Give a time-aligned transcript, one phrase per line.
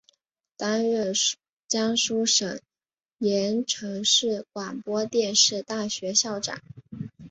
[0.57, 1.13] 担任
[1.67, 2.59] 江苏省
[3.19, 6.59] 盐城市广播电视大学校长。